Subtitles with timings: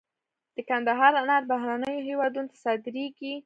[0.55, 3.33] د کندهار انار بهرنیو هیوادونو ته صادریږي